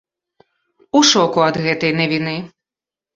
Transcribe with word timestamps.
У 0.99 1.01
шоку 1.09 1.43
ад 1.47 1.55
гэтай 1.65 1.91
навіны. 1.99 2.33